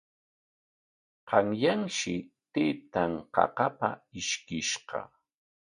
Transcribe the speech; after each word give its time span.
Qanyanshi 1.27 2.15
taytan 2.53 3.13
qaqapa 3.35 3.89
ishkishqa. 4.19 4.99